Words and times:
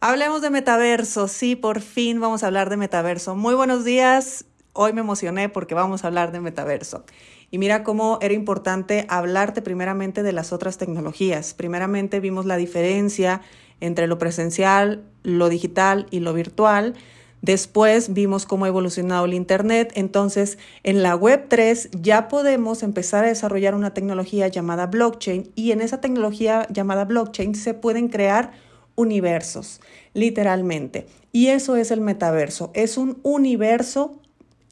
Hablemos 0.00 0.42
de 0.42 0.50
metaverso, 0.50 1.26
sí, 1.26 1.56
por 1.56 1.80
fin 1.80 2.20
vamos 2.20 2.44
a 2.44 2.46
hablar 2.46 2.70
de 2.70 2.76
metaverso. 2.76 3.34
Muy 3.34 3.56
buenos 3.56 3.84
días, 3.84 4.44
hoy 4.72 4.92
me 4.92 5.00
emocioné 5.00 5.48
porque 5.48 5.74
vamos 5.74 6.04
a 6.04 6.06
hablar 6.06 6.30
de 6.30 6.38
metaverso. 6.38 7.04
Y 7.50 7.58
mira 7.58 7.82
cómo 7.82 8.20
era 8.22 8.32
importante 8.32 9.06
hablarte 9.08 9.60
primeramente 9.60 10.22
de 10.22 10.30
las 10.30 10.52
otras 10.52 10.78
tecnologías. 10.78 11.52
Primeramente 11.52 12.20
vimos 12.20 12.46
la 12.46 12.56
diferencia 12.56 13.40
entre 13.80 14.06
lo 14.06 14.18
presencial, 14.18 15.02
lo 15.24 15.48
digital 15.48 16.06
y 16.12 16.20
lo 16.20 16.32
virtual. 16.32 16.94
Después 17.42 18.12
vimos 18.14 18.46
cómo 18.46 18.66
ha 18.66 18.68
evolucionado 18.68 19.24
el 19.24 19.34
Internet. 19.34 19.90
Entonces, 19.96 20.58
en 20.84 21.02
la 21.02 21.16
Web 21.16 21.46
3 21.48 21.88
ya 22.00 22.28
podemos 22.28 22.84
empezar 22.84 23.24
a 23.24 23.28
desarrollar 23.28 23.74
una 23.74 23.94
tecnología 23.94 24.46
llamada 24.46 24.86
blockchain 24.86 25.50
y 25.56 25.72
en 25.72 25.80
esa 25.80 26.00
tecnología 26.00 26.68
llamada 26.70 27.04
blockchain 27.04 27.56
se 27.56 27.74
pueden 27.74 28.06
crear 28.06 28.67
universos, 28.98 29.80
literalmente. 30.12 31.06
Y 31.30 31.48
eso 31.48 31.76
es 31.76 31.92
el 31.92 32.00
metaverso. 32.00 32.72
Es 32.74 32.98
un 32.98 33.20
universo 33.22 34.20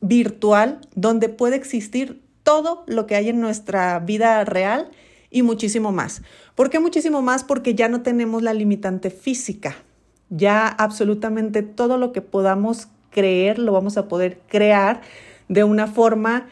virtual 0.00 0.80
donde 0.94 1.28
puede 1.28 1.54
existir 1.56 2.20
todo 2.42 2.82
lo 2.86 3.06
que 3.06 3.14
hay 3.14 3.28
en 3.28 3.40
nuestra 3.40 3.98
vida 4.00 4.44
real 4.44 4.90
y 5.30 5.42
muchísimo 5.42 5.92
más. 5.92 6.22
¿Por 6.56 6.70
qué 6.70 6.80
muchísimo 6.80 7.22
más? 7.22 7.44
Porque 7.44 7.74
ya 7.74 7.88
no 7.88 8.02
tenemos 8.02 8.42
la 8.42 8.52
limitante 8.52 9.10
física. 9.10 9.76
Ya 10.28 10.66
absolutamente 10.66 11.62
todo 11.62 11.96
lo 11.96 12.12
que 12.12 12.20
podamos 12.20 12.88
creer 13.10 13.60
lo 13.60 13.72
vamos 13.72 13.96
a 13.96 14.08
poder 14.08 14.40
crear 14.48 15.02
de 15.48 15.62
una 15.62 15.86
forma 15.86 16.48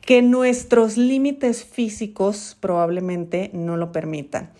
que 0.00 0.22
nuestros 0.22 0.96
límites 0.96 1.64
físicos 1.64 2.56
probablemente 2.58 3.50
no 3.54 3.76
lo 3.76 3.92
permitan. 3.92 4.50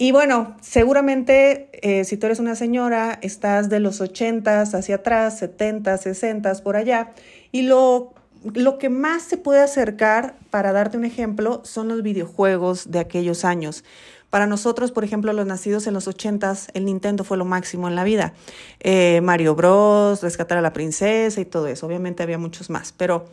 Y 0.00 0.12
bueno, 0.12 0.56
seguramente 0.62 1.68
eh, 1.82 2.04
si 2.04 2.16
tú 2.16 2.24
eres 2.24 2.38
una 2.38 2.54
señora, 2.54 3.18
estás 3.20 3.68
de 3.68 3.80
los 3.80 4.00
80 4.00 4.62
hacia 4.62 4.94
atrás, 4.94 5.38
70, 5.38 5.94
60 5.98 6.54
por 6.64 6.76
allá, 6.76 7.12
y 7.52 7.64
lo, 7.64 8.14
lo 8.42 8.78
que 8.78 8.88
más 8.88 9.24
se 9.24 9.36
puede 9.36 9.60
acercar, 9.60 10.36
para 10.48 10.72
darte 10.72 10.96
un 10.96 11.04
ejemplo, 11.04 11.60
son 11.66 11.88
los 11.88 12.02
videojuegos 12.02 12.90
de 12.90 12.98
aquellos 12.98 13.44
años. 13.44 13.84
Para 14.30 14.46
nosotros, 14.46 14.90
por 14.90 15.04
ejemplo, 15.04 15.34
los 15.34 15.44
nacidos 15.44 15.86
en 15.86 15.92
los 15.92 16.08
80, 16.08 16.56
el 16.72 16.86
Nintendo 16.86 17.22
fue 17.22 17.36
lo 17.36 17.44
máximo 17.44 17.86
en 17.86 17.94
la 17.94 18.02
vida. 18.02 18.32
Eh, 18.78 19.20
Mario 19.20 19.54
Bros, 19.54 20.22
Rescatar 20.22 20.56
a 20.56 20.62
la 20.62 20.72
Princesa 20.72 21.42
y 21.42 21.44
todo 21.44 21.66
eso. 21.66 21.86
Obviamente 21.86 22.22
había 22.22 22.38
muchos 22.38 22.70
más, 22.70 22.94
pero 22.96 23.26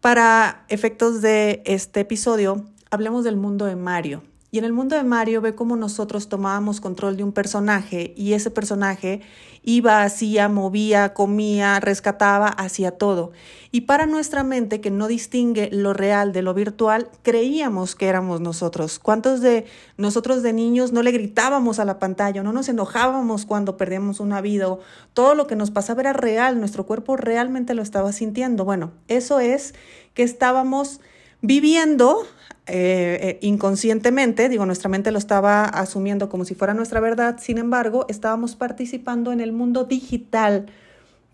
para 0.00 0.64
efectos 0.68 1.22
de 1.22 1.62
este 1.64 2.00
episodio, 2.00 2.64
hablemos 2.90 3.22
del 3.22 3.36
mundo 3.36 3.66
de 3.66 3.76
Mario. 3.76 4.24
Y 4.54 4.58
en 4.58 4.66
el 4.66 4.74
mundo 4.74 4.96
de 4.96 5.02
Mario 5.02 5.40
ve 5.40 5.54
cómo 5.54 5.76
nosotros 5.76 6.28
tomábamos 6.28 6.82
control 6.82 7.16
de 7.16 7.24
un 7.24 7.32
personaje 7.32 8.12
y 8.18 8.34
ese 8.34 8.50
personaje 8.50 9.22
iba, 9.62 10.02
hacía, 10.02 10.50
movía, 10.50 11.14
comía, 11.14 11.80
rescataba, 11.80 12.48
hacía 12.48 12.90
todo. 12.90 13.32
Y 13.70 13.82
para 13.82 14.04
nuestra 14.04 14.44
mente, 14.44 14.82
que 14.82 14.90
no 14.90 15.08
distingue 15.08 15.70
lo 15.72 15.94
real 15.94 16.34
de 16.34 16.42
lo 16.42 16.52
virtual, 16.52 17.08
creíamos 17.22 17.94
que 17.94 18.08
éramos 18.08 18.42
nosotros. 18.42 18.98
¿Cuántos 18.98 19.40
de 19.40 19.64
nosotros 19.96 20.42
de 20.42 20.52
niños 20.52 20.92
no 20.92 21.02
le 21.02 21.12
gritábamos 21.12 21.78
a 21.78 21.86
la 21.86 21.98
pantalla, 21.98 22.42
no 22.42 22.52
nos 22.52 22.68
enojábamos 22.68 23.46
cuando 23.46 23.78
perdíamos 23.78 24.20
una 24.20 24.42
vida? 24.42 24.76
todo 25.14 25.34
lo 25.34 25.46
que 25.46 25.56
nos 25.56 25.70
pasaba 25.70 26.02
era 26.02 26.12
real, 26.12 26.60
nuestro 26.60 26.84
cuerpo 26.84 27.16
realmente 27.16 27.72
lo 27.72 27.80
estaba 27.80 28.12
sintiendo. 28.12 28.66
Bueno, 28.66 28.92
eso 29.08 29.40
es 29.40 29.72
que 30.12 30.24
estábamos 30.24 31.00
viviendo 31.40 32.26
eh, 32.66 33.18
eh, 33.20 33.38
inconscientemente, 33.42 34.48
digo, 34.48 34.66
nuestra 34.66 34.88
mente 34.88 35.10
lo 35.10 35.18
estaba 35.18 35.64
asumiendo 35.64 36.28
como 36.28 36.44
si 36.44 36.54
fuera 36.54 36.74
nuestra 36.74 37.00
verdad, 37.00 37.38
sin 37.40 37.58
embargo, 37.58 38.06
estábamos 38.08 38.54
participando 38.54 39.32
en 39.32 39.40
el 39.40 39.52
mundo 39.52 39.84
digital 39.84 40.66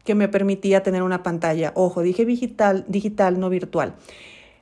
que 0.05 0.15
me 0.15 0.29
permitía 0.29 0.83
tener 0.83 1.03
una 1.03 1.23
pantalla. 1.23 1.73
Ojo, 1.75 2.01
dije 2.01 2.25
digital, 2.25 2.87
digital, 2.89 3.39
no 3.39 3.51
virtual. 3.51 3.95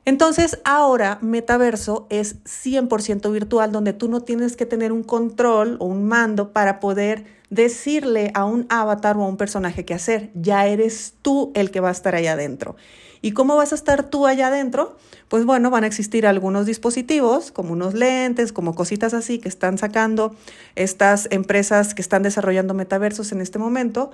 Entonces, 0.04 0.60
ahora 0.64 1.18
metaverso 1.20 2.06
es 2.10 2.42
100% 2.44 3.30
virtual, 3.32 3.70
donde 3.70 3.92
tú 3.92 4.08
no 4.08 4.22
tienes 4.22 4.56
que 4.56 4.66
tener 4.66 4.90
un 4.90 5.04
control 5.04 5.76
o 5.78 5.86
un 5.86 6.06
mando 6.06 6.52
para 6.52 6.80
poder 6.80 7.35
decirle 7.50 8.30
a 8.34 8.44
un 8.44 8.66
avatar 8.68 9.16
o 9.16 9.24
a 9.24 9.28
un 9.28 9.36
personaje 9.36 9.84
qué 9.84 9.94
hacer. 9.94 10.30
Ya 10.34 10.66
eres 10.66 11.14
tú 11.22 11.52
el 11.54 11.70
que 11.70 11.80
va 11.80 11.88
a 11.88 11.92
estar 11.92 12.14
allá 12.14 12.32
adentro. 12.32 12.76
¿Y 13.22 13.32
cómo 13.32 13.56
vas 13.56 13.72
a 13.72 13.74
estar 13.74 14.08
tú 14.08 14.26
allá 14.26 14.48
adentro? 14.48 14.96
Pues 15.28 15.44
bueno, 15.44 15.70
van 15.70 15.84
a 15.84 15.86
existir 15.86 16.26
algunos 16.26 16.66
dispositivos, 16.66 17.50
como 17.50 17.72
unos 17.72 17.94
lentes, 17.94 18.52
como 18.52 18.74
cositas 18.74 19.14
así 19.14 19.38
que 19.38 19.48
están 19.48 19.78
sacando 19.78 20.34
estas 20.74 21.28
empresas 21.30 21.94
que 21.94 22.02
están 22.02 22.22
desarrollando 22.22 22.74
metaversos 22.74 23.32
en 23.32 23.40
este 23.40 23.58
momento. 23.58 24.10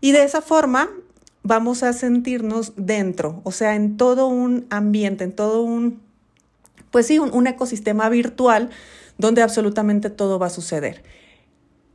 Y 0.00 0.12
de 0.12 0.24
esa 0.24 0.42
forma 0.42 0.88
vamos 1.42 1.82
a 1.82 1.92
sentirnos 1.92 2.72
dentro, 2.76 3.40
o 3.44 3.52
sea, 3.52 3.74
en 3.74 3.96
todo 3.96 4.28
un 4.28 4.66
ambiente, 4.70 5.24
en 5.24 5.32
todo 5.32 5.62
un, 5.62 6.00
pues 6.90 7.06
sí, 7.06 7.18
un, 7.18 7.46
ecosistema 7.46 8.08
virtual 8.08 8.70
donde 9.18 9.42
absolutamente 9.42 10.10
todo 10.10 10.38
va 10.38 10.46
a 10.46 10.50
suceder. 10.50 11.02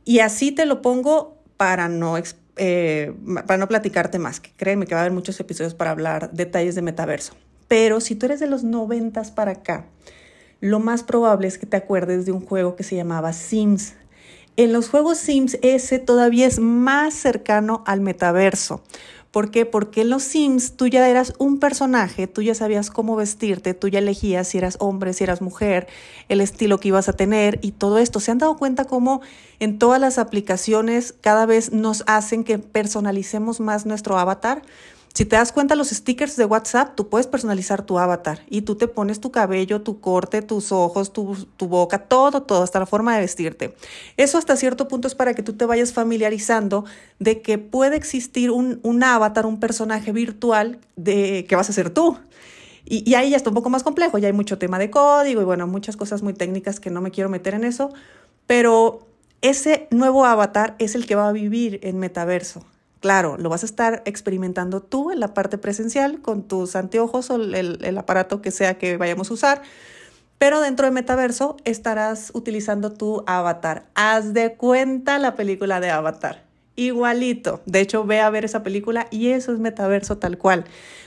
Y 0.08 0.20
así 0.20 0.52
te 0.52 0.64
lo 0.64 0.80
pongo 0.80 1.36
para 1.58 1.86
no 1.90 2.14
eh, 2.56 3.12
para 3.46 3.58
no 3.58 3.68
platicarte 3.68 4.18
más, 4.18 4.40
que 4.40 4.50
créeme 4.56 4.86
que 4.86 4.94
va 4.94 5.02
a 5.02 5.04
haber 5.04 5.12
muchos 5.12 5.38
episodios 5.38 5.74
para 5.74 5.90
hablar 5.90 6.32
detalles 6.32 6.74
de 6.74 6.80
metaverso. 6.80 7.34
Pero 7.68 8.00
si 8.00 8.14
tú 8.14 8.24
eres 8.24 8.40
de 8.40 8.46
los 8.46 8.64
noventas 8.64 9.30
para 9.30 9.50
acá, 9.50 9.84
lo 10.62 10.80
más 10.80 11.02
probable 11.02 11.46
es 11.46 11.58
que 11.58 11.66
te 11.66 11.76
acuerdes 11.76 12.24
de 12.24 12.32
un 12.32 12.40
juego 12.40 12.74
que 12.74 12.84
se 12.84 12.96
llamaba 12.96 13.34
Sims. 13.34 13.96
En 14.56 14.72
los 14.72 14.88
juegos 14.88 15.18
Sims 15.18 15.58
ese 15.60 15.98
todavía 15.98 16.46
es 16.46 16.58
más 16.58 17.12
cercano 17.12 17.84
al 17.84 18.00
metaverso. 18.00 18.82
¿Por 19.30 19.50
qué? 19.50 19.66
Porque 19.66 20.00
en 20.00 20.10
los 20.10 20.22
Sims 20.22 20.72
tú 20.76 20.86
ya 20.86 21.06
eras 21.06 21.34
un 21.38 21.58
personaje, 21.58 22.26
tú 22.26 22.40
ya 22.40 22.54
sabías 22.54 22.90
cómo 22.90 23.14
vestirte, 23.14 23.74
tú 23.74 23.88
ya 23.88 23.98
elegías 23.98 24.48
si 24.48 24.58
eras 24.58 24.76
hombre, 24.80 25.12
si 25.12 25.24
eras 25.24 25.42
mujer, 25.42 25.86
el 26.30 26.40
estilo 26.40 26.80
que 26.80 26.88
ibas 26.88 27.10
a 27.10 27.12
tener 27.12 27.58
y 27.60 27.72
todo 27.72 27.98
esto. 27.98 28.20
¿Se 28.20 28.30
han 28.30 28.38
dado 28.38 28.56
cuenta 28.56 28.86
cómo 28.86 29.20
en 29.60 29.78
todas 29.78 30.00
las 30.00 30.18
aplicaciones 30.18 31.14
cada 31.20 31.44
vez 31.44 31.72
nos 31.72 32.04
hacen 32.06 32.42
que 32.42 32.58
personalicemos 32.58 33.60
más 33.60 33.84
nuestro 33.84 34.18
avatar? 34.18 34.62
Si 35.18 35.24
te 35.24 35.34
das 35.34 35.50
cuenta, 35.50 35.74
los 35.74 35.88
stickers 35.88 36.36
de 36.36 36.44
WhatsApp, 36.44 36.94
tú 36.94 37.08
puedes 37.08 37.26
personalizar 37.26 37.82
tu 37.82 37.98
avatar 37.98 38.42
y 38.48 38.62
tú 38.62 38.76
te 38.76 38.86
pones 38.86 39.18
tu 39.18 39.32
cabello, 39.32 39.82
tu 39.82 39.98
corte, 39.98 40.42
tus 40.42 40.70
ojos, 40.70 41.12
tu, 41.12 41.34
boca, 41.66 41.98
todo, 41.98 42.44
todo, 42.44 42.62
hasta 42.62 42.78
la 42.78 42.86
forma 42.86 43.16
de 43.16 43.22
vestirte. 43.22 43.74
Eso 44.16 44.38
hasta 44.38 44.54
cierto 44.54 44.86
punto 44.86 45.08
es 45.08 45.16
para 45.16 45.34
que 45.34 45.42
tú 45.42 45.54
te 45.54 45.64
vayas 45.64 45.92
familiarizando 45.92 46.84
de 47.18 47.42
que 47.42 47.58
puede 47.58 47.96
existir 47.96 48.52
un, 48.52 48.78
un 48.84 49.02
avatar, 49.02 49.44
un 49.44 49.58
personaje 49.58 50.12
virtual 50.12 50.78
de 50.94 51.46
que 51.48 51.56
vas 51.56 51.68
a 51.68 51.72
ser 51.72 51.90
tú. 51.90 52.16
Y, 52.84 53.02
y, 53.04 53.16
ahí 53.16 53.30
ya 53.30 53.36
está 53.36 53.50
un 53.50 53.56
poco 53.56 53.70
más 53.70 53.82
complejo, 53.82 54.18
ya 54.18 54.28
hay 54.28 54.32
mucho 54.32 54.56
tema 54.56 54.78
de 54.78 54.88
código 54.88 55.40
y 55.42 55.44
bueno, 55.44 55.66
muchas 55.66 55.96
cosas 55.96 56.22
muy 56.22 56.34
técnicas 56.34 56.78
que 56.78 56.90
no 56.90 57.00
me 57.00 57.10
quiero 57.10 57.28
meter 57.28 57.54
en 57.54 57.64
eso, 57.64 57.92
pero 58.46 59.08
ese 59.42 59.88
nuevo 59.90 60.24
avatar 60.24 60.76
es 60.78 60.94
el 60.94 61.06
que 61.06 61.16
va 61.16 61.28
a 61.28 61.32
vivir 61.32 61.80
en 61.82 61.98
metaverso. 61.98 62.64
Claro, 63.00 63.36
lo 63.38 63.48
vas 63.48 63.62
a 63.62 63.66
estar 63.66 64.02
experimentando 64.06 64.80
tú 64.82 65.12
en 65.12 65.20
la 65.20 65.32
parte 65.32 65.56
presencial 65.56 66.20
con 66.20 66.42
tus 66.42 66.74
anteojos 66.74 67.30
o 67.30 67.36
el, 67.36 67.98
aparato 67.98 68.42
que 68.42 68.50
sea 68.50 68.76
que 68.76 68.96
vayamos 68.96 69.30
a 69.30 69.34
usar, 69.34 69.62
pero 70.38 70.60
dentro 70.60 70.86
de 70.86 70.92
Metaverso 70.92 71.56
estarás 71.64 72.30
utilizando 72.34 72.92
tu 72.92 73.22
avatar. 73.26 73.86
Haz 73.94 74.32
de 74.32 74.54
cuenta 74.54 75.18
la 75.18 75.34
película 75.34 75.80
de 75.80 75.90
Avatar. 75.90 76.44
Igualito. 76.76 77.60
De 77.66 77.80
hecho, 77.80 78.04
ve 78.04 78.20
a 78.20 78.30
ver 78.30 78.44
esa 78.44 78.62
película 78.62 79.08
y 79.10 79.30
eso 79.30 79.52
es 79.52 79.58
Metaverso 79.58 80.18
tal 80.18 80.38
cual. 80.38 80.64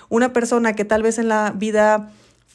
Una 0.10 0.34
persona 0.34 0.74
que 0.74 0.84
tal 0.84 1.04
vez 1.04 1.18
en 1.18 1.30
la 1.30 1.54
vida 1.56 2.12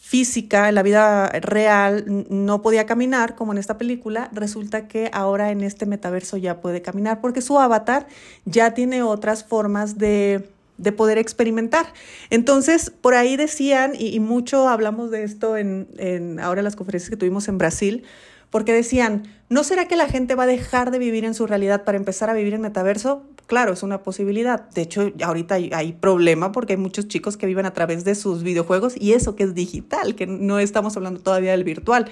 física, 0.06 0.68
en 0.68 0.76
la 0.76 0.84
vida 0.84 1.28
real, 1.40 2.04
no 2.30 2.62
podía 2.62 2.86
caminar 2.86 3.34
como 3.34 3.50
en 3.50 3.58
esta 3.58 3.76
película, 3.76 4.30
resulta 4.32 4.86
que 4.86 5.10
ahora 5.12 5.50
en 5.50 5.62
este 5.62 5.84
metaverso 5.84 6.36
ya 6.36 6.60
puede 6.60 6.80
caminar 6.80 7.20
porque 7.20 7.42
su 7.42 7.58
avatar 7.58 8.06
ya 8.44 8.72
tiene 8.72 9.02
otras 9.02 9.42
formas 9.42 9.98
de, 9.98 10.48
de 10.78 10.92
poder 10.92 11.18
experimentar. 11.18 11.86
Entonces, 12.30 12.90
por 12.90 13.14
ahí 13.14 13.36
decían, 13.36 13.94
y, 13.98 14.20
mucho 14.20 14.68
hablamos 14.68 15.10
de 15.10 15.24
esto 15.24 15.56
en, 15.56 15.88
en 15.98 16.38
ahora 16.38 16.62
las 16.62 16.76
conferencias 16.76 17.10
que 17.10 17.16
tuvimos 17.16 17.48
en 17.48 17.58
Brasil, 17.58 18.04
porque 18.50 18.72
decían, 18.72 19.24
¿no 19.48 19.64
será 19.64 19.88
que 19.88 19.96
la 19.96 20.06
gente 20.06 20.36
va 20.36 20.44
a 20.44 20.46
dejar 20.46 20.92
de 20.92 21.00
vivir 21.00 21.24
en 21.24 21.34
su 21.34 21.48
realidad 21.48 21.82
para 21.82 21.98
empezar 21.98 22.30
a 22.30 22.32
vivir 22.32 22.54
en 22.54 22.60
metaverso? 22.60 23.24
Claro, 23.46 23.72
es 23.72 23.82
una 23.84 24.02
posibilidad. 24.02 24.68
De 24.70 24.82
hecho, 24.82 25.12
ahorita 25.22 25.54
hay, 25.54 25.92
problema 25.92 26.50
porque 26.50 26.72
hay 26.72 26.78
muchos 26.78 27.06
chicos 27.06 27.36
que 27.36 27.46
viven 27.46 27.64
a 27.64 27.72
través 27.72 28.04
de 28.04 28.16
sus 28.16 28.42
videojuegos 28.42 28.94
y 29.00 29.12
eso 29.12 29.36
que 29.36 29.44
es 29.44 29.54
digital, 29.54 30.16
que 30.16 30.26
no 30.26 30.58
estamos 30.58 30.96
hablando 30.96 31.20
todavía 31.20 31.52
del 31.52 31.62
virtual. 31.62 32.06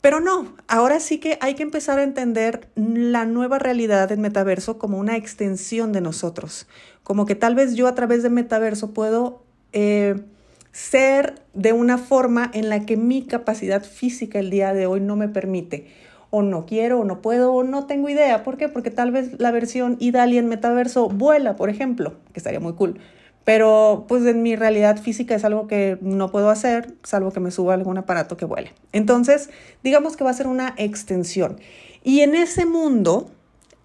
Pero 0.00 0.20
no, 0.20 0.54
ahora 0.66 0.98
sí 0.98 1.18
que 1.18 1.38
hay 1.40 1.54
que 1.54 1.62
empezar 1.62 1.98
a 1.98 2.02
entender 2.02 2.68
la 2.74 3.24
nueva 3.24 3.58
realidad 3.58 4.08
del 4.08 4.18
metaverso 4.18 4.78
como 4.78 4.98
una 4.98 5.16
extensión 5.16 5.92
de 5.92 6.00
nosotros. 6.00 6.66
Como 7.04 7.24
que 7.24 7.36
tal 7.36 7.54
vez 7.54 7.76
yo 7.76 7.86
a 7.86 7.94
través 7.94 8.24
del 8.24 8.32
metaverso 8.32 8.92
puedo 8.92 9.44
eh, 9.72 10.16
ser 10.72 11.42
de 11.54 11.72
una 11.72 11.98
forma 11.98 12.50
en 12.52 12.68
la 12.68 12.84
que 12.84 12.96
mi 12.96 13.26
capacidad 13.26 13.84
física 13.84 14.40
el 14.40 14.50
día 14.50 14.74
de 14.74 14.86
hoy 14.86 15.00
no 15.00 15.14
me 15.14 15.28
permite 15.28 15.86
o 16.30 16.42
no 16.42 16.66
quiero 16.66 17.00
o 17.00 17.04
no 17.04 17.22
puedo 17.22 17.52
o 17.52 17.62
no 17.62 17.86
tengo 17.86 18.08
idea. 18.08 18.42
¿Por 18.42 18.56
qué? 18.56 18.68
Porque 18.68 18.90
tal 18.90 19.10
vez 19.10 19.38
la 19.38 19.50
versión 19.50 19.96
en 20.00 20.48
metaverso 20.48 21.08
vuela, 21.08 21.56
por 21.56 21.70
ejemplo, 21.70 22.14
que 22.32 22.40
estaría 22.40 22.60
muy 22.60 22.74
cool. 22.74 22.98
Pero 23.44 24.06
pues 24.08 24.26
en 24.26 24.42
mi 24.42 24.56
realidad 24.56 25.00
física 25.00 25.36
es 25.36 25.44
algo 25.44 25.68
que 25.68 25.98
no 26.00 26.32
puedo 26.32 26.50
hacer, 26.50 26.94
salvo 27.04 27.30
que 27.30 27.38
me 27.38 27.52
suba 27.52 27.74
algún 27.74 27.96
aparato 27.96 28.36
que 28.36 28.44
vuele. 28.44 28.72
Entonces, 28.92 29.50
digamos 29.84 30.16
que 30.16 30.24
va 30.24 30.30
a 30.30 30.34
ser 30.34 30.48
una 30.48 30.74
extensión. 30.76 31.60
Y 32.02 32.20
en 32.20 32.34
ese 32.34 32.66
mundo, 32.66 33.30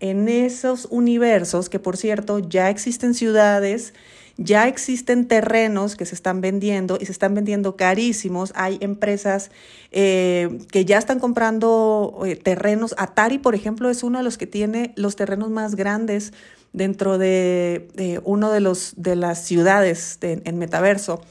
en 0.02 0.28
esos 0.28 0.88
universos, 0.90 1.70
que 1.70 1.80
por 1.80 1.96
cierto 1.96 2.40
ya 2.40 2.70
existen 2.70 3.14
ciudades, 3.14 3.94
ya 4.36 4.68
existen 4.68 5.28
terrenos 5.28 5.96
que 5.96 6.08
se 6.08 6.16
están 6.16 6.42
vendiendo 6.42 6.98
y 7.00 7.06
se 7.06 7.12
están 7.12 7.36
vendiendo 7.36 7.76
carísimos. 7.76 8.52
Hay 8.56 8.80
empresas 8.82 9.52
eh, 9.92 10.58
que 10.72 10.86
ya 10.86 10.98
están 10.98 11.20
comprando 11.20 12.24
eh, 12.26 12.36
terrenos. 12.36 12.96
Atari, 12.98 13.38
por 13.38 13.54
ejemplo, 13.54 13.92
es 13.92 14.02
uno 14.02 14.18
de 14.18 14.24
los 14.24 14.40
que 14.40 14.48
tiene 14.48 14.94
los 14.96 15.16
terrenos 15.16 15.52
más 15.52 15.76
grandes 15.76 16.34
dentro 16.74 17.20
de, 17.20 17.88
de 17.94 18.20
uno 18.24 18.52
de, 18.52 18.60
los, 18.60 18.94
de 18.98 19.16
las 19.16 19.46
ciudades 19.46 20.18
en 20.22 20.58
metaverso. 20.58 21.22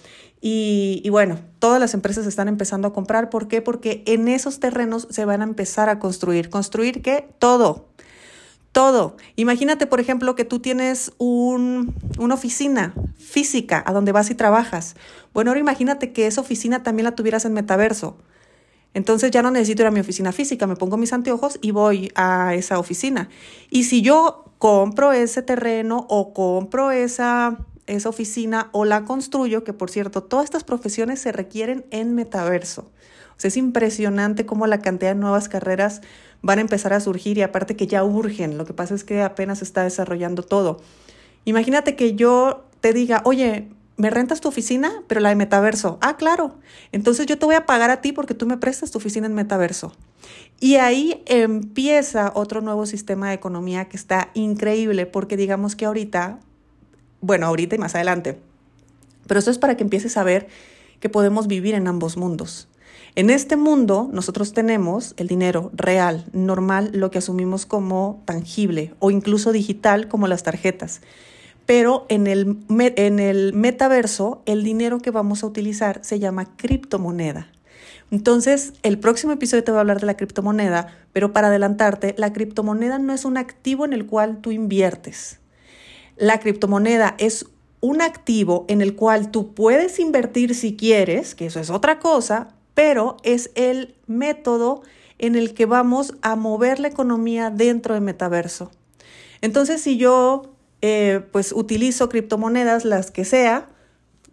Y, 0.40 1.02
y, 1.04 1.10
bueno, 1.10 1.38
todas 1.58 1.80
las 1.80 1.92
empresas 1.92 2.24
están 2.26 2.46
empezando 2.46 2.88
a 2.88 2.92
comprar. 2.92 3.30
¿Por 3.30 3.48
qué? 3.48 3.60
Porque 3.60 4.04
en 4.06 4.28
esos 4.28 4.60
terrenos 4.60 5.08
se 5.10 5.24
van 5.24 5.40
a 5.40 5.44
empezar 5.44 5.88
a 5.88 5.98
construir. 5.98 6.48
¿Construir 6.48 7.02
qué? 7.02 7.28
Todo 7.38 7.90
todo. 8.72 9.16
Imagínate, 9.36 9.86
por 9.86 10.00
ejemplo, 10.00 10.34
que 10.34 10.44
tú 10.44 10.60
tienes 10.60 11.12
un, 11.18 11.94
una 12.18 12.34
oficina 12.34 12.94
física 13.18 13.82
a 13.86 13.92
donde 13.92 14.12
vas 14.12 14.30
y 14.30 14.34
trabajas. 14.34 14.96
Bueno, 15.32 15.50
ahora 15.50 15.60
imagínate 15.60 16.12
que 16.12 16.26
esa 16.26 16.40
oficina 16.40 16.82
también 16.82 17.04
la 17.04 17.14
tuvieras 17.14 17.44
en 17.44 17.52
metaverso. 17.52 18.16
Entonces 18.92 19.30
ya 19.30 19.42
no 19.42 19.50
necesito 19.50 19.82
ir 19.82 19.88
a 19.88 19.92
mi 19.92 20.00
oficina 20.00 20.32
física, 20.32 20.66
me 20.66 20.76
pongo 20.76 20.96
mis 20.96 21.12
anteojos 21.12 21.58
y 21.62 21.70
voy 21.70 22.10
a 22.16 22.54
esa 22.54 22.78
oficina. 22.78 23.28
Y 23.70 23.84
si 23.84 24.02
yo 24.02 24.52
compro 24.58 25.12
ese 25.12 25.42
terreno 25.42 26.06
o 26.08 26.34
compro 26.34 26.90
esa, 26.90 27.58
esa 27.86 28.08
oficina 28.08 28.68
o 28.72 28.84
la 28.84 29.04
construyo, 29.04 29.62
que 29.62 29.72
por 29.72 29.90
cierto, 29.90 30.24
todas 30.24 30.44
estas 30.44 30.64
profesiones 30.64 31.20
se 31.20 31.30
requieren 31.30 31.86
en 31.90 32.14
metaverso. 32.14 32.90
O 33.36 33.40
sea, 33.40 33.48
es 33.48 33.56
impresionante 33.56 34.44
cómo 34.44 34.66
la 34.66 34.80
cantidad 34.80 35.14
de 35.14 35.20
nuevas 35.20 35.48
carreras 35.48 36.02
van 36.42 36.58
a 36.58 36.62
empezar 36.62 36.92
a 36.92 37.00
surgir 37.00 37.38
y 37.38 37.42
aparte 37.42 37.76
que 37.76 37.86
ya 37.86 38.04
urgen, 38.04 38.58
lo 38.58 38.64
que 38.64 38.72
pasa 38.72 38.94
es 38.94 39.04
que 39.04 39.22
apenas 39.22 39.62
está 39.62 39.84
desarrollando 39.84 40.42
todo. 40.42 40.80
Imagínate 41.44 41.96
que 41.96 42.14
yo 42.14 42.64
te 42.80 42.92
diga, 42.92 43.22
oye, 43.24 43.68
¿me 43.96 44.10
rentas 44.10 44.40
tu 44.40 44.48
oficina? 44.48 45.02
Pero 45.06 45.20
la 45.20 45.28
de 45.28 45.36
metaverso. 45.36 45.98
Ah, 46.00 46.16
claro. 46.16 46.54
Entonces 46.92 47.26
yo 47.26 47.38
te 47.38 47.46
voy 47.46 47.54
a 47.54 47.66
pagar 47.66 47.90
a 47.90 48.00
ti 48.00 48.12
porque 48.12 48.34
tú 48.34 48.46
me 48.46 48.56
prestas 48.56 48.90
tu 48.90 48.98
oficina 48.98 49.26
en 49.26 49.34
metaverso. 49.34 49.92
Y 50.58 50.76
ahí 50.76 51.22
empieza 51.26 52.32
otro 52.34 52.60
nuevo 52.60 52.86
sistema 52.86 53.28
de 53.28 53.34
economía 53.34 53.86
que 53.86 53.96
está 53.96 54.30
increíble 54.34 55.06
porque 55.06 55.36
digamos 55.36 55.76
que 55.76 55.86
ahorita, 55.86 56.38
bueno, 57.20 57.46
ahorita 57.46 57.76
y 57.76 57.78
más 57.78 57.94
adelante, 57.94 58.38
pero 59.26 59.40
eso 59.40 59.50
es 59.50 59.58
para 59.58 59.76
que 59.76 59.84
empieces 59.84 60.16
a 60.16 60.24
ver 60.24 60.48
que 61.00 61.08
podemos 61.08 61.46
vivir 61.46 61.74
en 61.74 61.86
ambos 61.86 62.16
mundos. 62.16 62.68
En 63.16 63.28
este 63.30 63.56
mundo 63.56 64.08
nosotros 64.12 64.52
tenemos 64.52 65.14
el 65.16 65.26
dinero 65.26 65.70
real, 65.74 66.24
normal, 66.32 66.90
lo 66.92 67.10
que 67.10 67.18
asumimos 67.18 67.66
como 67.66 68.22
tangible 68.24 68.94
o 69.00 69.10
incluso 69.10 69.52
digital 69.52 70.08
como 70.08 70.28
las 70.28 70.42
tarjetas. 70.42 71.00
Pero 71.66 72.06
en 72.08 72.26
el, 72.26 72.58
en 72.68 73.18
el 73.18 73.52
metaverso 73.52 74.42
el 74.46 74.62
dinero 74.62 75.00
que 75.00 75.10
vamos 75.10 75.42
a 75.42 75.46
utilizar 75.46 76.00
se 76.04 76.18
llama 76.18 76.56
criptomoneda. 76.56 77.48
Entonces, 78.12 78.72
el 78.82 78.98
próximo 78.98 79.32
episodio 79.32 79.62
te 79.62 79.70
voy 79.70 79.78
a 79.78 79.80
hablar 79.80 80.00
de 80.00 80.06
la 80.06 80.16
criptomoneda, 80.16 80.88
pero 81.12 81.32
para 81.32 81.46
adelantarte, 81.46 82.14
la 82.18 82.32
criptomoneda 82.32 82.98
no 82.98 83.12
es 83.12 83.24
un 83.24 83.36
activo 83.36 83.84
en 83.84 83.92
el 83.92 84.06
cual 84.06 84.38
tú 84.40 84.50
inviertes. 84.50 85.38
La 86.16 86.40
criptomoneda 86.40 87.14
es 87.18 87.46
un 87.80 88.02
activo 88.02 88.64
en 88.68 88.82
el 88.82 88.94
cual 88.94 89.30
tú 89.30 89.54
puedes 89.54 89.98
invertir 90.00 90.54
si 90.54 90.76
quieres, 90.76 91.34
que 91.34 91.46
eso 91.46 91.60
es 91.60 91.70
otra 91.70 92.00
cosa, 92.00 92.48
pero 92.80 93.18
es 93.24 93.50
el 93.56 93.94
método 94.06 94.80
en 95.18 95.36
el 95.36 95.52
que 95.52 95.66
vamos 95.66 96.14
a 96.22 96.34
mover 96.34 96.80
la 96.80 96.88
economía 96.88 97.50
dentro 97.50 97.92
del 97.92 98.02
metaverso. 98.02 98.70
Entonces, 99.42 99.82
si 99.82 99.98
yo 99.98 100.54
eh, 100.80 101.20
pues 101.30 101.52
utilizo 101.52 102.08
criptomonedas, 102.08 102.86
las 102.86 103.10
que 103.10 103.26
sea, 103.26 103.68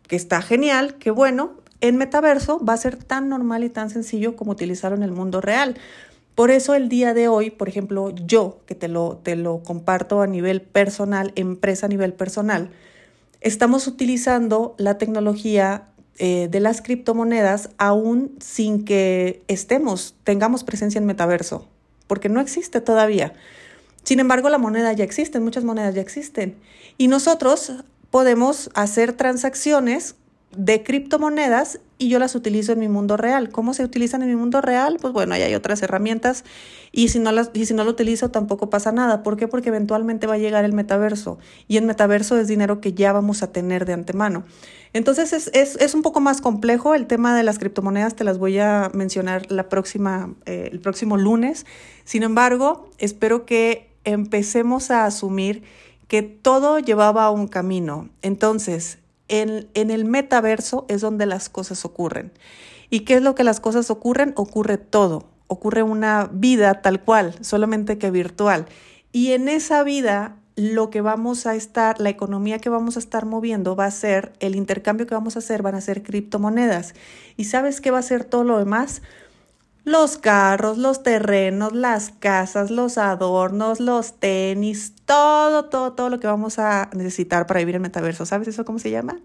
que 0.08 0.16
está 0.16 0.42
genial, 0.42 0.96
que 0.96 1.12
bueno, 1.12 1.56
en 1.82 1.98
metaverso 1.98 2.64
va 2.64 2.72
a 2.72 2.78
ser 2.78 2.96
tan 2.96 3.28
normal 3.28 3.66
y 3.66 3.70
tan 3.70 3.90
sencillo 3.90 4.38
como 4.38 4.54
utilizarlo 4.54 4.96
en 4.96 5.04
el 5.04 5.12
mundo 5.12 5.42
real. 5.42 5.76
Por 6.34 6.50
eso 6.50 6.74
el 6.74 6.88
día 6.88 7.14
de 7.14 7.28
hoy, 7.28 7.50
por 7.50 7.68
ejemplo, 7.68 8.12
yo, 8.12 8.62
que 8.66 8.76
te 8.76 8.88
lo, 8.88 9.18
te 9.22 9.36
lo 9.36 9.62
comparto 9.62 10.22
a 10.22 10.28
nivel 10.28 10.62
personal, 10.62 11.34
empresa 11.36 11.88
a 11.88 11.90
nivel 11.90 12.14
personal, 12.14 12.70
estamos 13.42 13.88
utilizando 13.88 14.74
la 14.78 14.98
tecnología 14.98 15.90
eh, 16.20 16.48
de 16.50 16.60
las 16.60 16.82
criptomonedas 16.82 17.70
aún 17.78 18.36
sin 18.40 18.86
que 18.86 19.44
estemos, 19.48 20.16
tengamos 20.24 20.64
presencia 20.64 21.00
en 21.00 21.06
metaverso, 21.06 21.68
porque 22.08 22.30
no 22.30 22.42
existe 22.42 22.82
todavía. 22.82 23.34
Sin 24.04 24.20
embargo, 24.20 24.50
la 24.50 24.58
moneda 24.58 24.94
ya 24.94 25.04
existe, 25.04 25.40
muchas 25.40 25.64
monedas 25.64 25.94
ya 25.94 26.02
existen. 26.02 26.56
Y 26.98 27.08
nosotros 27.08 27.74
podemos 28.10 28.70
hacer 28.74 29.14
transacciones 29.14 30.16
de 30.56 30.84
criptomonedas 30.84 31.80
y 31.98 32.10
yo 32.10 32.20
las 32.20 32.36
utilizo 32.36 32.72
en 32.72 32.80
mi 32.80 32.88
mundo 32.88 33.18
real. 33.18 33.50
¿Cómo 33.50 33.74
se 33.74 33.84
utilizan 33.84 34.22
en 34.22 34.30
mi 34.30 34.36
mundo 34.36 34.62
real? 34.62 34.98
Pues 35.02 35.14
bueno, 35.14 35.34
ahí 35.34 35.42
hay 35.42 35.56
otras 35.56 35.82
herramientas 35.82 36.44
y 36.92 37.10
si 37.10 37.20
no 37.20 37.32
las 37.32 37.50
y 37.54 37.66
si 37.66 37.74
no 37.74 37.84
lo 37.84 37.92
utilizo 37.92 38.30
tampoco 38.30 38.70
pasa 38.70 38.92
nada. 38.92 39.24
¿Por 39.24 39.38
qué? 39.38 39.48
Porque 39.48 39.70
eventualmente 39.70 40.28
va 40.28 40.36
a 40.36 40.38
llegar 40.38 40.66
el 40.66 40.74
metaverso 40.74 41.40
y 41.68 41.78
el 41.78 41.86
metaverso 41.86 42.38
es 42.38 42.48
dinero 42.48 42.82
que 42.82 42.94
ya 42.94 43.14
vamos 43.14 43.44
a 43.44 43.52
tener 43.52 43.86
de 43.86 43.94
antemano. 43.94 44.44
Entonces 44.94 45.34
es, 45.34 45.50
es, 45.54 45.76
es 45.78 45.94
un 45.96 46.02
poco 46.02 46.20
más 46.20 46.42
complejo 46.42 46.96
el 46.96 47.08
tema 47.08 47.36
de 47.36 47.44
las 47.44 47.60
criptomonedas, 47.60 48.16
te 48.16 48.24
las 48.24 48.38
voy 48.38 48.60
a 48.60 48.90
mencionar 48.94 49.52
la 49.52 49.70
próxima, 49.70 50.34
eh, 50.46 50.70
el 50.72 50.80
próximo 50.80 51.18
lunes. 51.18 51.66
Sin 52.04 52.24
embargo, 52.24 52.90
espero 52.98 53.46
que 53.46 53.90
empecemos 54.06 54.92
a 54.92 55.06
asumir 55.06 55.64
que 56.08 56.22
todo 56.22 56.80
llevaba 56.80 57.30
un 57.32 57.48
camino. 57.48 58.10
Entonces, 58.22 59.00
en, 59.28 59.68
el 59.74 60.06
metaverso 60.06 60.86
es 60.88 61.02
donde 61.02 61.26
las 61.26 61.50
cosas 61.50 61.86
ocurren. 61.86 62.32
¿Y 62.90 63.02
qué 63.02 63.16
es 63.16 63.22
lo 63.22 63.36
que 63.36 63.44
las 63.44 63.60
cosas 63.60 63.90
ocurren? 63.90 64.34
Ocurre 64.36 64.78
todo. 64.78 65.30
Ocurre 65.48 65.84
una 65.84 66.30
vida 66.32 66.82
tal 66.82 67.04
cual, 67.04 67.36
solamente 67.42 67.98
que 67.98 68.12
virtual. 68.12 68.66
Y 69.12 69.32
en 69.32 69.50
esa 69.50 69.84
vida 69.84 70.38
lo 70.56 70.90
que 70.90 71.02
vamos 71.02 71.46
a 71.46 71.56
estar, 71.56 72.02
la 72.02 72.10
economía 72.10 72.60
que 72.60 72.70
vamos 72.70 72.96
a 72.96 73.00
estar 73.00 73.26
moviendo 73.26 73.76
va 73.76 73.86
a 73.86 73.92
ser, 73.92 74.34
el 74.40 74.56
intercambio 74.56 75.06
que 75.06 75.14
vamos 75.14 75.36
a 75.36 75.40
hacer 75.40 75.62
van 75.62 75.76
a 75.76 75.82
ser 75.82 76.02
criptomonedas. 76.02 76.96
¿Y 77.38 77.46
sabes 77.46 77.80
qué 77.80 77.92
va 77.92 78.00
a 78.00 78.04
ser 78.04 78.26
todo 78.26 78.44
lo 78.44 78.58
demás? 78.58 79.04
Los 79.84 80.18
carros, 80.18 80.78
los 80.78 81.04
terrenos, 81.04 81.74
las 81.74 82.10
casas, 82.10 82.72
los 82.72 82.98
adornos, 82.98 83.80
los 83.80 84.20
tenis, 84.20 84.94
todo, 85.08 85.66
todo, 85.66 85.94
todo 85.94 86.10
lo 86.10 86.20
que 86.20 86.28
vamos 86.28 86.60
a 86.60 86.90
necesitar 86.94 87.48
para 87.48 87.60
vivir 87.60 87.76
en 87.76 87.82
metaverso. 87.82 88.28
¿Sabes 88.28 88.48
eso 88.50 88.66
cómo 88.66 88.78
se 88.78 88.92
llama? 88.92 89.18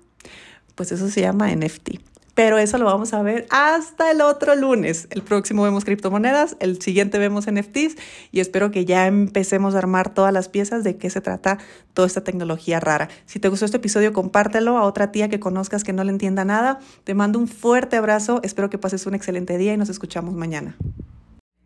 Pues 0.76 0.92
eso 0.92 1.08
se 1.08 1.20
llama 1.20 1.54
NFT. 1.54 1.98
Pero 2.34 2.56
eso 2.56 2.78
lo 2.78 2.86
vamos 2.86 3.12
a 3.12 3.20
ver 3.22 3.46
hasta 3.50 4.10
el 4.10 4.22
otro 4.22 4.54
lunes. 4.54 5.06
El 5.10 5.20
próximo 5.22 5.64
vemos 5.64 5.84
criptomonedas, 5.84 6.56
el 6.60 6.80
siguiente 6.80 7.18
vemos 7.18 7.46
NFTs 7.50 7.96
y 8.30 8.40
espero 8.40 8.70
que 8.70 8.86
ya 8.86 9.06
empecemos 9.06 9.74
a 9.74 9.78
armar 9.78 10.14
todas 10.14 10.32
las 10.32 10.48
piezas 10.48 10.82
de 10.82 10.96
qué 10.96 11.10
se 11.10 11.20
trata 11.20 11.58
toda 11.92 12.06
esta 12.06 12.24
tecnología 12.24 12.80
rara. 12.80 13.08
Si 13.26 13.38
te 13.38 13.48
gustó 13.48 13.66
este 13.66 13.76
episodio, 13.76 14.14
compártelo 14.14 14.78
a 14.78 14.84
otra 14.84 15.12
tía 15.12 15.28
que 15.28 15.40
conozcas 15.40 15.84
que 15.84 15.92
no 15.92 16.04
le 16.04 16.12
entienda 16.12 16.46
nada. 16.46 16.78
Te 17.04 17.12
mando 17.12 17.38
un 17.38 17.48
fuerte 17.48 17.96
abrazo, 17.96 18.40
espero 18.42 18.70
que 18.70 18.78
pases 18.78 19.04
un 19.04 19.14
excelente 19.14 19.58
día 19.58 19.74
y 19.74 19.76
nos 19.76 19.90
escuchamos 19.90 20.32
mañana. 20.32 20.76